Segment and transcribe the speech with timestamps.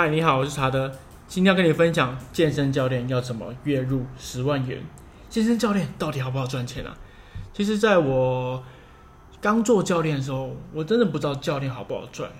[0.00, 0.92] 嗨，你好，我是查德，
[1.26, 4.80] 今天要跟你分享健身教练要怎么月入十万元。
[5.28, 6.96] 健身教练到底好不好赚钱啊？
[7.52, 8.62] 其实，在我
[9.40, 12.30] 刚做教练的时候，我真的不知道教练好不好赚。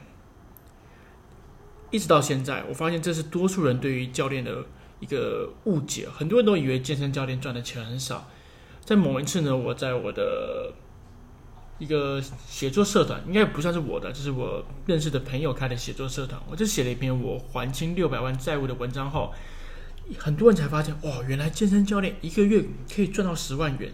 [1.90, 4.64] 一直到现在，我发现这是多数人对于教练的
[5.00, 6.06] 一个误解。
[6.08, 8.28] 很多人都以为健身教练赚的钱很少。
[8.84, 10.72] 在某一次呢，我在我的
[11.78, 16.40] 一个写作社团，应该不算是我的，就是我认识的朋友开的写作社团。
[16.50, 19.32] 我就写了一篇我还清六百万债务的文章后，
[20.18, 23.92] 很多人才发现，哦，原来健身教练一个月可以赚到十万元，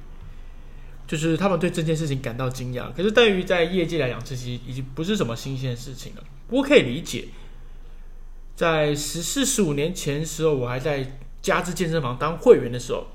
[1.06, 2.92] 就是他们对这件事情感到惊讶。
[2.92, 6.25] 可是对于在业界来讲，这些已经不是什么新鲜事情了。
[6.48, 7.28] 不过可以理解，
[8.56, 13.09] 在十四十五年前的时候，我还在加之健身房当会员的时候。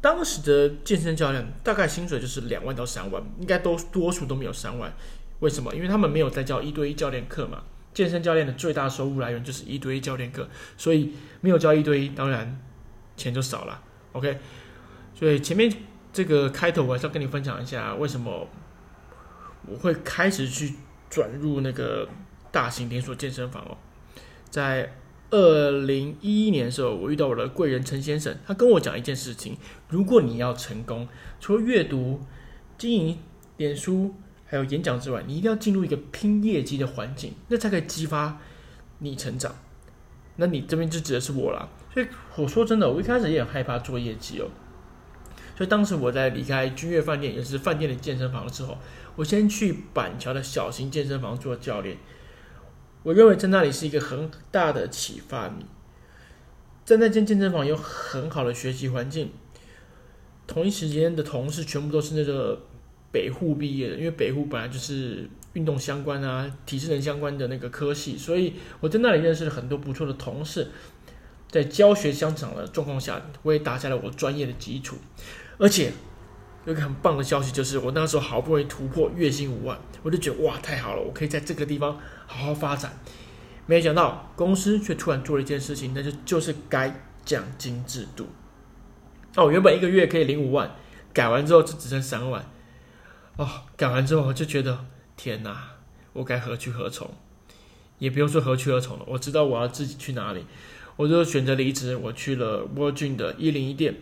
[0.00, 4.92] 当时的健身教练大概薪水就是两万到三万，应该都多数都没有三万。
[5.40, 5.74] 为什么？
[5.74, 7.62] 因为他们没有在教一对一教练课嘛。
[7.92, 12.60] 健身教练的最大收入来源就是一对一教练课，所以没有教一对一，当然
[13.16, 13.82] 钱就少了。
[14.12, 14.38] OK，
[15.14, 15.72] 所以前面
[16.12, 18.46] 这个开头我还是要跟你分享一下，为什么
[19.66, 20.74] 我会开始去
[21.10, 22.08] 转入那个
[22.52, 23.76] 大型连锁健身房哦，
[24.48, 24.94] 在。
[25.30, 29.56] 二零一一年的时候，我遇到我的贵人陈先生，他跟我讲一件事情：
[29.88, 31.06] 如果你要成功，
[31.38, 32.20] 除了阅读、
[32.78, 33.18] 经营
[33.58, 34.14] 脸书
[34.46, 38.38] 还有演讲之外，你一定要进入一个拼业绩的环境，那才可以激发
[39.00, 39.54] 你成长。
[40.36, 41.68] 那你这边就指的是我啦。
[41.92, 44.48] 所以我说真的，我一开始也很害怕做业绩哦。
[45.56, 48.78] 所以当时我在离开君悦饭店，也是饭店的健身房之后，
[49.16, 51.98] 我先去板桥的小型健身房做教练。
[53.08, 55.50] 我认为在那里是一个很大的启发。
[56.84, 59.30] 在那间健身房有很好的学习环境，
[60.46, 62.60] 同一时间的同事全部都是那个
[63.10, 70.68] 北护毕业的，因为北护本来就是运动相关啊、体适能相关的那个科系，所以我在那里认识了很多不错的同事。
[71.50, 74.96] 在教学相长的状况下，我也打下了我专业的基础，
[75.56, 75.90] 而且。
[76.68, 82.92] 有个很棒的消息，就是我那时候好不容易突破月薪五万，我就觉得哇，太好了，我可以在这个地方好好发展。
[83.64, 88.26] 没想到公司却突然做了一件事情，那就就是改奖金制度。
[89.34, 90.76] 哦，原本一个月可以领五万，
[91.14, 92.44] 改完之后就只剩三万。
[93.36, 94.84] 哦，改完之后我就觉得
[95.16, 95.70] 天哪，
[96.12, 97.10] 我该何去何从？
[97.98, 100.44] 也不用说何去何从了，我知道我要自己去哪里，
[100.96, 103.94] 我就选择离职，我去了 Virgin 的一零一店。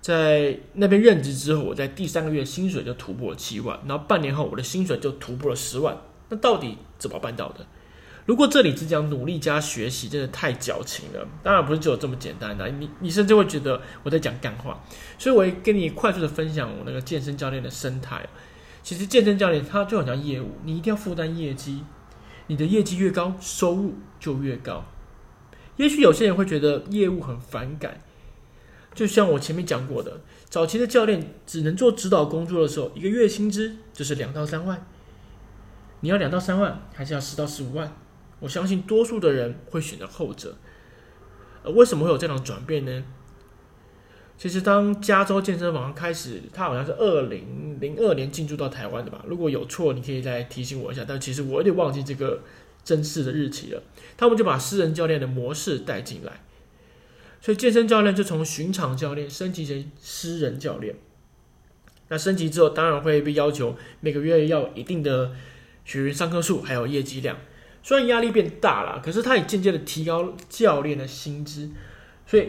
[0.00, 5.96] 在那边任职之后，我在第三个月薪水就突破了七万，然后半年后我的薪水就突破了十万。
[6.28, 7.66] 那到底怎么办到的？
[8.24, 11.28] 如果这里只讲努力加学习，真的太矫情了。
[11.44, 14.82] 当然不是只有这么简单的，你你甚至会觉得我在讲干话。
[15.16, 18.28] 所以我会跟你快速的分享我那个健身教练的生态。
[18.82, 21.84] 其实健身教练他就很像业务，你一定要负担业绩，
[22.48, 24.84] 你的业绩越高，收入就越高。
[25.76, 28.00] 也许有些人会觉得业务很反感。
[28.96, 34.84] 就像我前面讲过的，早期的教练只能做指导工作的时候，一个月薪资就是两到三万。
[36.00, 37.94] 你要两到三万，还是要十到十五万？
[38.40, 40.56] 我相信多数的人会选择后者。
[41.62, 43.04] 呃，为什么会有这种转变呢？
[44.38, 49.22] 其实，当加州健身房开始，它好像是二零零二年进驻到台湾的吧？
[49.26, 51.04] 如果有错，你可以再提醒我一下。
[51.06, 52.42] 但其实我有点忘记这个
[52.82, 53.82] 正式的日期了。
[54.16, 56.40] 他们就把私人教练的模式带进来。
[57.46, 60.96] 所以健身教练就从巡场教练升级成私人教练。
[62.08, 65.30] 那升级之后，当然会被要求每个月要有一定的
[65.84, 67.38] 学员上课数，还有业绩量。
[67.84, 71.70] 虽然压力变大了，可是它也渐渐的提高教练的薪资。
[72.26, 72.48] 所以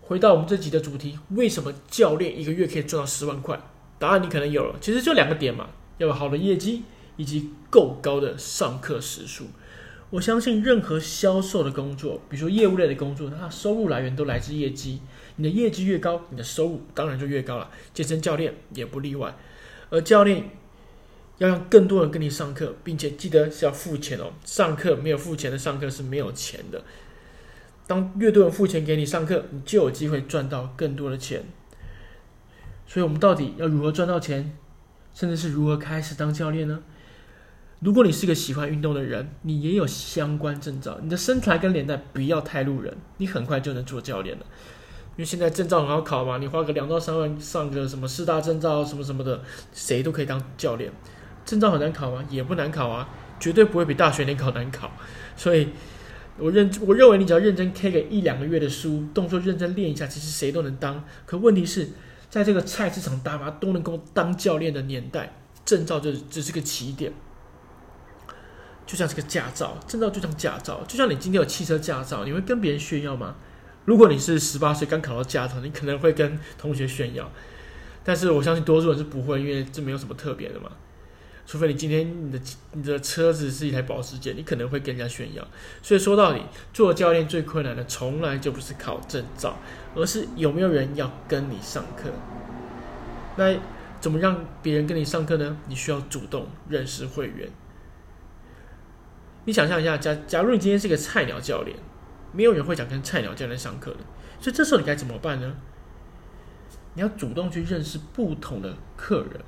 [0.00, 3.60] 回到我们这集的主题，为什么教练一个月可以赚到十万块？
[3.98, 6.84] 答案你可能有了，其实就两个点嘛，要有好的业绩，
[7.18, 9.48] 以及够高的上课时数。
[10.10, 15.00] 我相信任何销售的工作，比如说业务类的工作，它收入来源都来自业绩。
[15.36, 17.70] 你的业绩越高，你的收入当然就越高了。
[17.92, 19.36] 健身教练也不例外。
[19.90, 20.50] 而教练
[21.36, 24.32] 要让更多人跟你上课，并且记得是要付钱哦。
[24.44, 26.82] 上课没有付钱的上课是没有钱的。
[27.86, 31.44] 当越多人付钱给你上课，你就有机会赚到更多的钱。
[32.86, 34.56] 所以，我们到底要如何赚到钱，
[35.12, 36.82] 甚至是如何开始当教练呢？
[37.80, 44.44] 如果你是个喜欢运动的人，你也有相关证照，你的身材跟脸蛋不要太路人，你很快就能做教练了。
[45.16, 49.40] 因为现在证照很好考嘛，你花个两到三万上个什么四大证照什么什么的，
[49.72, 50.90] 谁都可以当教练。
[51.44, 52.24] 证照很难考吗？
[52.28, 53.08] 也不难考啊，
[53.38, 54.90] 绝对不会比大学联考难考。
[55.36, 55.68] 所以
[56.36, 61.04] 我认我认为你只要认真 K 个一两个月的书，动作认真练一下，其实谁都能当。
[61.26, 61.88] 可问题是
[62.28, 67.12] 在这个菜市场大妈都能够当教练的年代，证照就只是个起点。
[68.88, 73.36] 就像这个驾照，证照就像驾照，就像你今天有汽车驾照，你会跟别人炫耀吗？
[73.84, 77.30] 如果你是十八岁刚考到驾照，你可能会跟同学炫耀，
[78.02, 80.70] 但是我相信多数人是不会，因为这没有什么特别的嘛。
[81.46, 82.40] 除非你今天你的
[82.72, 85.46] 你的车子是一台保时捷，你可能会跟人家炫耀。
[85.82, 86.40] 所以说到底，
[86.72, 89.58] 做教练最困难的从来就不是考证照，
[89.94, 92.10] 而是有没有人要跟你上课。
[93.36, 93.54] 那
[94.00, 95.56] 怎么让别人跟你上课呢？
[95.68, 97.48] 你需要主动认识会员。
[99.48, 101.74] 你想象一下，假假如你今天是个菜鸟教练，
[102.32, 104.00] 没有人会想跟菜鸟教练上课的，
[104.38, 105.56] 所以这时候你该怎么办呢？
[106.92, 109.40] 你要主动去认识不同的客人。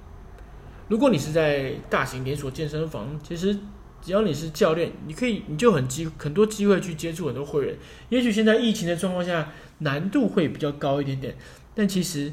[0.88, 3.54] 如果你是在大型连锁健身房，其实
[4.00, 7.76] 只要你是教练，你可以你就很机很多机会去接触很多会员。
[8.08, 11.36] 也许现在疫情的状况下，难度会比较高一点点，
[11.74, 12.32] 但其实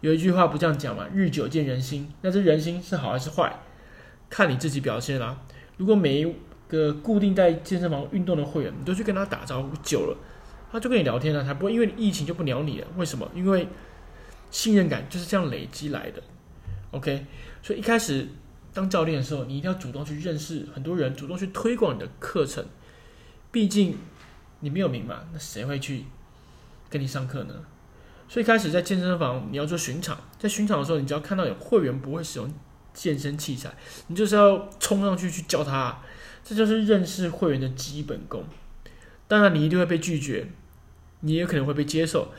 [0.00, 3.60] 有一句话不这样讲嘛，“日久见人心”，那这人心是好还是坏，
[4.28, 5.40] 看你自己表现啦。
[5.76, 6.34] 如果每一
[6.68, 10.16] 个固定在健身房运动的会员，你都去跟他打招呼久了，
[10.72, 12.86] 他就跟你聊天了，他不会因为疫情就不鸟你了。
[12.96, 13.30] 为什么？
[13.34, 13.68] 因为
[14.50, 16.22] 信任感就是这样累积来的。
[16.92, 17.26] OK，
[17.62, 18.28] 所以一开始
[18.72, 22.64] 当教练的时候，你一定要主动去认识很多人，主动去推广你的课程。
[23.52, 23.96] 毕竟
[24.60, 26.04] 你没有名嘛，那谁会去
[26.90, 27.54] 跟你上课呢？
[28.28, 32.52] 所以一开始在健身房，你要做巡场，在巡场的时候，你只要看到有会员不会使用
[32.92, 33.72] 健身器材，
[34.08, 35.98] 你就是要冲上去去教他。
[36.46, 38.44] 这就是认识会员的基本功。
[39.26, 40.46] 当然，你一定会被拒绝，
[41.20, 42.32] 你也可能会被接受。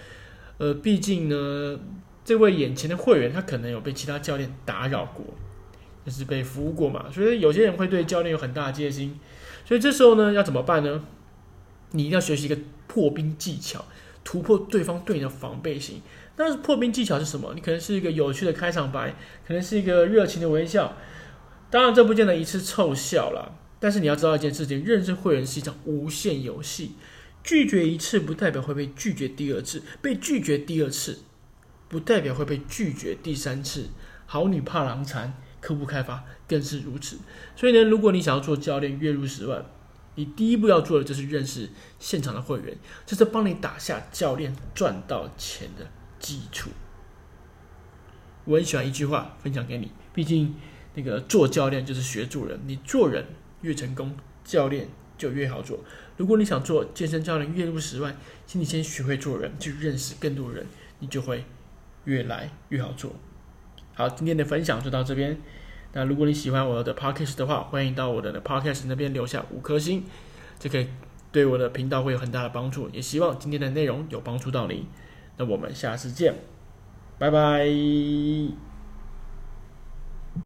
[0.57, 1.79] 呃，毕竟呢。
[2.27, 5.23] 这位眼前的会员，他可能有被其他教练打扰过，
[6.05, 9.17] 就是被服务过嘛，所以有些人会对教练有很大的戒心。
[9.63, 11.05] 所以这时候呢，要怎么办呢？
[11.91, 13.85] 你一定要学习一个破冰技巧，
[14.25, 16.01] 突破对方对你的防备心。
[16.35, 17.53] 但是破冰技巧是什么？
[17.55, 19.15] 你可能是一个有趣的开场白，
[19.47, 20.97] 可能是一个热情的微笑。
[21.71, 23.55] 当然，这不见得一次凑效了。
[23.79, 26.93] 但是你要知道一件事情：认识会员是一场无限游戏，
[27.43, 31.19] 拒绝一次不代表会被拒绝第二次，被拒绝第二次。
[31.89, 33.87] 不代表会被拒绝第三次。
[34.25, 37.17] 好女怕狼残，客户开发更是如此。
[37.55, 39.65] 所以呢，如果你想要做教练，月入十万，
[40.15, 45.87] 你第一步要做的就是认识现场的会员，这是帮你打下教练赚到钱的
[46.19, 46.71] 基础。
[48.43, 49.89] 我很喜欢一句话，分享给你。
[50.13, 50.55] 毕竟，
[50.95, 53.23] 那个做教练就是学做人，你做人
[53.61, 54.87] 越成功，教练
[55.17, 55.79] 就越好做。
[56.17, 58.15] 如果你想做健身教练，月入十万，
[58.45, 60.65] 请你先学会做人，去认识更多人，
[60.99, 61.43] 你就会。
[62.05, 63.11] 越来越好做。
[63.93, 65.37] 好，今天的分享就到这边。
[65.91, 70.05] 那如果你喜欢我的 podcast 的话，欢迎到我的 podcast 那边留下五颗星，
[70.57, 70.87] 这可以
[71.33, 72.89] 对我的频道会有很大的帮助。
[72.91, 74.87] 也希望今天的内容有帮助到你。
[75.35, 76.33] 那我们下次见，
[77.19, 78.66] 拜拜。